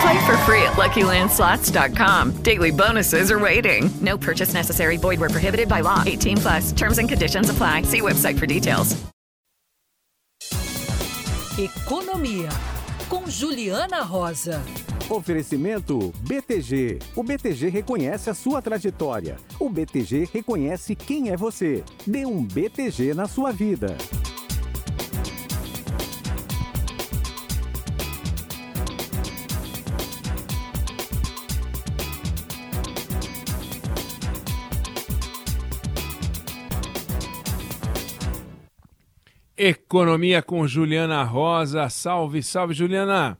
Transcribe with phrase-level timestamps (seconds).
[0.00, 2.42] Play for free at LuckyLandSlots.com.
[2.42, 3.90] Daily bonuses are waiting.
[4.00, 4.96] No purchase necessary.
[4.96, 6.02] Void where prohibited by law.
[6.04, 6.72] 18 plus.
[6.72, 7.82] Terms and conditions apply.
[7.82, 8.96] See website for details.
[11.56, 12.48] Economia
[13.08, 14.60] com Juliana Rosa.
[15.08, 16.98] Oferecimento BTG.
[17.14, 19.36] O BTG reconhece a sua trajetória.
[19.60, 21.84] O BTG reconhece quem é você.
[22.04, 23.96] Dê um BTG na sua vida.
[39.56, 41.88] Economia com Juliana Rosa.
[41.88, 43.38] Salve, salve, Juliana.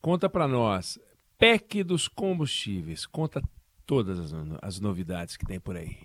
[0.00, 0.98] Conta para nós.
[1.38, 3.04] PEC dos combustíveis.
[3.04, 3.42] Conta
[3.86, 5.96] todas as, as, novidades que tem por aí.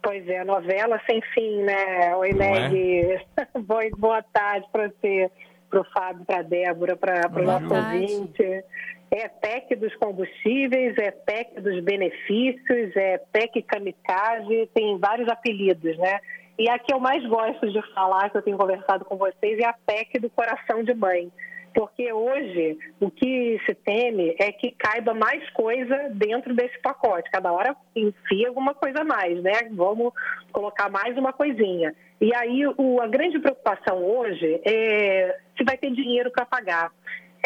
[0.00, 2.14] Pois é, novela sem fim, né?
[2.14, 2.76] Oi, Meg.
[2.76, 3.24] É?
[3.58, 5.28] boa, boa tarde para você,
[5.68, 8.64] para o Fábio, para a Débora, para o nosso ouvinte.
[9.10, 16.20] É PEC dos combustíveis, é PEC dos benefícios, é PEC kamikaze, tem vários apelidos, né?
[16.58, 19.66] E a que eu mais gosto de falar, que eu tenho conversado com vocês, é
[19.66, 21.30] a PEC do coração de mãe.
[21.74, 27.28] Porque hoje o que se teme é que caiba mais coisa dentro desse pacote.
[27.32, 29.68] Cada hora enfia alguma coisa a mais, né?
[29.72, 30.12] Vamos
[30.52, 31.92] colocar mais uma coisinha.
[32.20, 36.92] E aí o, a grande preocupação hoje é se vai ter dinheiro para pagar.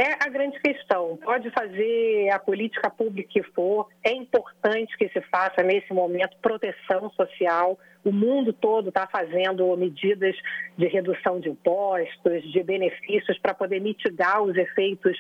[0.01, 1.17] É a grande questão.
[1.17, 7.11] Pode fazer a política pública que for, é importante que se faça nesse momento proteção
[7.11, 7.77] social.
[8.05, 10.37] O mundo todo está fazendo medidas
[10.77, 15.19] de redução de impostos, de benefícios para poder mitigar os efeitos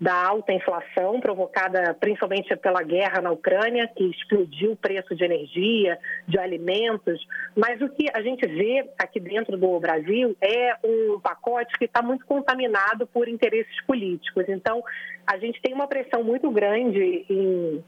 [0.00, 5.98] da alta inflação provocada principalmente pela guerra na Ucrânia, que explodiu o preço de energia,
[6.28, 7.26] de alimentos.
[7.56, 12.02] Mas o que a gente vê aqui dentro do Brasil é um pacote que está
[12.02, 14.44] muito contaminado por interesses políticos.
[14.48, 14.82] Então,
[15.26, 17.84] a gente tem uma pressão muito grande em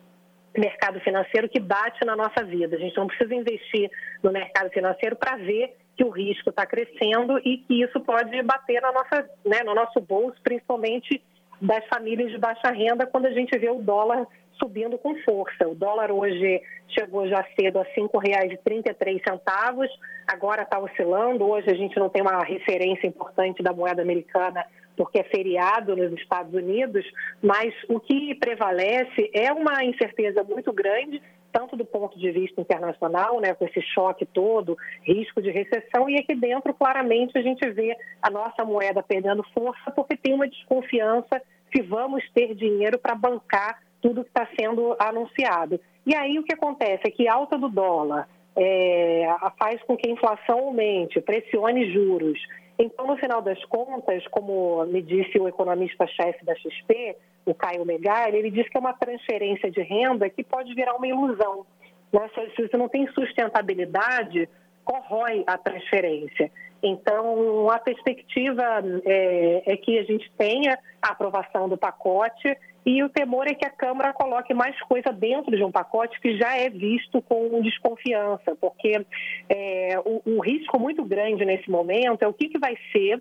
[0.57, 2.77] mercado financeiro que bate na nossa vida.
[2.77, 3.91] A gente não precisa investir
[4.23, 8.81] no mercado financeiro para ver que o risco está crescendo e que isso pode bater
[8.81, 11.23] na nossa, né, no nosso bolso, principalmente
[11.61, 14.27] das famílias de baixa renda quando a gente vê o dólar
[14.59, 15.69] subindo com força.
[15.69, 19.89] O dólar hoje chegou já cedo a R$ 5,33,
[20.27, 21.45] agora está oscilando.
[21.45, 24.65] Hoje a gente não tem uma referência importante da moeda americana
[24.99, 27.07] porque é feriado nos Estados Unidos,
[27.41, 31.23] mas o que prevalece é uma incerteza muito grande,
[31.53, 36.19] tanto do ponto de vista internacional, né, com esse choque todo, risco de recessão, e
[36.19, 41.41] aqui dentro, claramente, a gente vê a nossa moeda perdendo força porque tem uma desconfiança
[41.75, 45.81] se vamos ter dinheiro para bancar tudo que está sendo anunciado.
[46.05, 49.27] E aí o que acontece é que a alta do dólar é,
[49.59, 52.39] faz com que a inflação aumente, pressione juros.
[52.79, 58.37] Então, no final das contas, como me disse o economista-chefe da XP, o Caio Megali,
[58.37, 61.67] ele disse que é uma transferência de renda que pode virar uma ilusão.
[62.13, 62.31] Né?
[62.55, 64.49] Se você não tem sustentabilidade,
[64.85, 66.53] corrói a transferência.
[66.83, 68.63] Então, a perspectiva
[69.05, 73.67] é, é, que a gente tenha a aprovação do pacote e o temor é que
[73.67, 78.57] a Câmara coloque mais coisa dentro de um pacote que já é visto com desconfiança,
[78.61, 79.05] porque
[79.49, 83.21] é, o, risco muito grande nesse momento é o que, que vai ser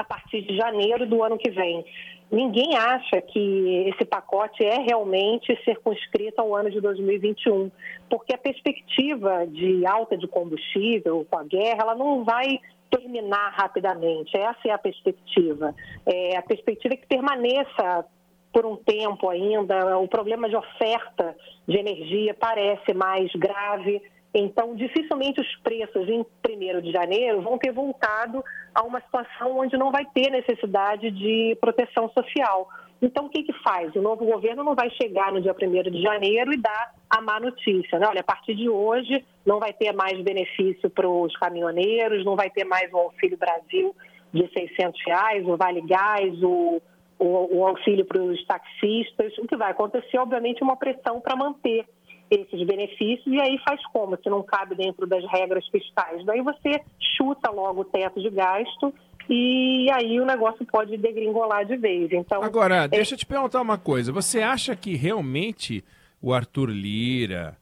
[0.00, 1.84] a partir de janeiro do ano que vem.
[2.30, 7.70] Ninguém acha que esse pacote é realmente circunscrito ao ano de 2021,
[8.10, 12.58] porque a perspectiva de alta de combustível com a guerra, ela não vai
[12.90, 14.36] terminar rapidamente.
[14.36, 15.74] Essa é a perspectiva.
[16.04, 18.04] É, a perspectiva é que permaneça
[18.52, 19.98] por um tempo ainda.
[19.98, 21.36] O problema de oferta
[21.68, 24.02] de energia parece mais grave.
[24.38, 28.44] Então, dificilmente os preços em 1 de janeiro vão ter voltado
[28.74, 32.68] a uma situação onde não vai ter necessidade de proteção social.
[33.00, 33.94] Então, o que, que faz?
[33.96, 37.40] O novo governo não vai chegar no dia 1 de janeiro e dar a má
[37.40, 37.98] notícia.
[37.98, 38.06] Né?
[38.06, 42.50] Olha, a partir de hoje não vai ter mais benefício para os caminhoneiros, não vai
[42.50, 43.96] ter mais o Auxílio Brasil
[44.34, 46.82] de 600 reais, o Vale Gás, o,
[47.18, 49.36] o, o auxílio para os taxistas.
[49.38, 51.86] O que vai acontecer, obviamente, é uma pressão para manter
[52.30, 54.16] esses benefícios e aí faz como?
[54.22, 56.24] Se não cabe dentro das regras fiscais.
[56.24, 56.80] Daí você
[57.16, 58.92] chuta logo o teto de gasto
[59.28, 62.10] e aí o negócio pode degringolar de vez.
[62.12, 62.88] Então, Agora, é...
[62.88, 64.12] deixa eu te perguntar uma coisa.
[64.12, 65.84] Você acha que realmente
[66.20, 67.56] o Arthur Lira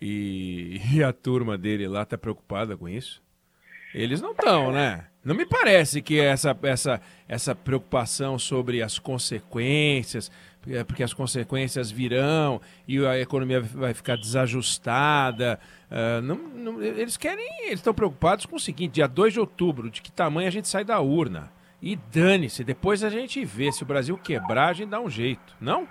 [0.00, 3.22] e, e a turma dele lá está preocupada com isso?
[3.94, 5.06] Eles não estão, né?
[5.24, 10.30] Não me parece que essa, essa, essa preocupação sobre as consequências,
[10.68, 15.58] é, porque as consequências virão e a economia vai ficar desajustada.
[15.90, 19.90] Uh, não, não, eles querem, eles estão preocupados com o seguinte: dia 2 de outubro,
[19.90, 21.50] de que tamanho a gente sai da urna.
[21.80, 23.70] E dane-se, depois a gente vê.
[23.70, 25.86] Se o Brasil quebrar, a gente dá um jeito, não?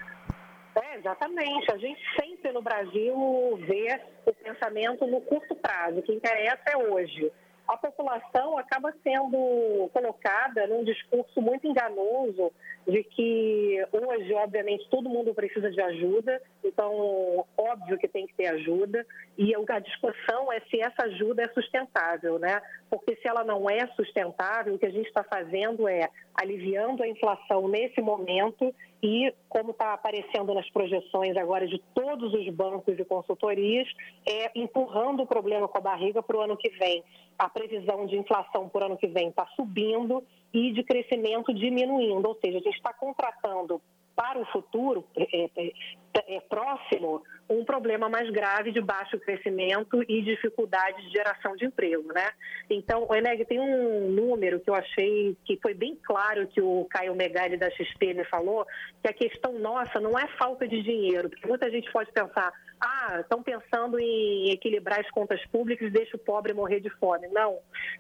[0.76, 1.72] É, exatamente.
[1.72, 6.00] A gente sempre no Brasil vê o pensamento no curto prazo.
[6.00, 7.32] O que interessa é hoje
[7.68, 12.52] a população acaba sendo colocada num discurso muito enganoso
[12.88, 18.48] de que hoje, obviamente, todo mundo precisa de ajuda, então, óbvio que tem que ter
[18.48, 19.06] ajuda,
[19.38, 22.62] e a discussão é se essa ajuda é sustentável, né?
[22.90, 27.08] Porque se ela não é sustentável, o que a gente está fazendo é aliviando a
[27.08, 28.74] inflação nesse momento
[29.06, 33.88] e, como está aparecendo nas projeções agora de todos os bancos e consultorias,
[34.28, 37.04] é empurrando o problema com a barriga para o ano que vem.
[37.38, 42.36] A previsão de inflação por ano que vem está subindo e de crescimento diminuindo, ou
[42.44, 43.80] seja, a gente está contratando
[44.16, 50.22] para o futuro é, é, é, próximo um problema mais grave de baixo crescimento e
[50.22, 52.32] dificuldade de geração de emprego, né?
[52.70, 57.14] Então, Eneg, tem um número que eu achei que foi bem claro que o Caio
[57.14, 58.66] Megali da XP me falou,
[59.04, 62.52] que a questão nossa não é falta de dinheiro, porque muita gente pode pensar,
[62.86, 67.28] ah, estão pensando em equilibrar as contas públicas e deixa o pobre morrer de fome.
[67.30, 67.58] Não.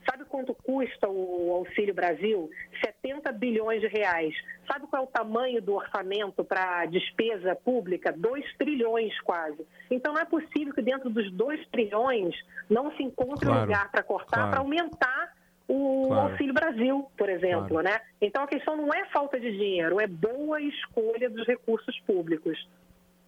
[0.08, 2.50] Sabe quanto custa o Auxílio Brasil?
[2.84, 4.36] 70 bilhões de reais.
[4.72, 8.14] Sabe qual é o tamanho do orçamento para despesa pública?
[8.16, 9.66] 2 trilhões quase.
[9.90, 12.36] Então não é possível que dentro dos 2 trilhões
[12.70, 14.52] não se encontre claro, lugar para cortar, claro.
[14.52, 15.34] para aumentar
[15.68, 16.30] o claro.
[16.30, 18.00] Auxílio Brasil, por exemplo, né?
[18.22, 22.56] Então a questão não é falta de dinheiro, é boa escolha dos recursos públicos.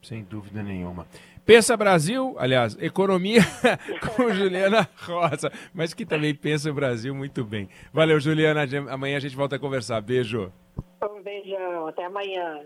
[0.01, 1.07] Sem dúvida nenhuma.
[1.45, 3.41] Pensa Brasil, aliás, economia
[4.15, 7.69] com Juliana Rosa, mas que também pensa o Brasil muito bem.
[7.93, 8.65] Valeu, Juliana.
[8.91, 10.01] Amanhã a gente volta a conversar.
[10.01, 10.51] Beijo.
[11.01, 11.87] Um beijão.
[11.87, 12.65] Até amanhã.